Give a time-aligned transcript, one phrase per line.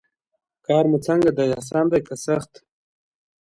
[0.65, 2.51] کار مو څنګه دی اسان دی که سخت.